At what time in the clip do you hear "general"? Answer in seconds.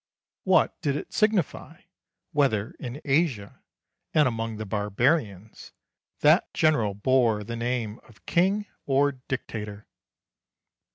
6.55-6.95